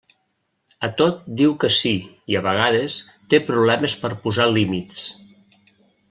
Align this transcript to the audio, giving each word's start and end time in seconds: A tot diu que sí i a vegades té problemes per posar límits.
A 0.85 0.87
tot 1.01 1.17
diu 1.41 1.51
que 1.63 1.69
sí 1.75 1.91
i 2.33 2.37
a 2.39 2.41
vegades 2.47 2.95
té 3.33 3.41
problemes 3.51 3.95
per 4.05 4.11
posar 4.25 4.47
límits. 4.55 5.03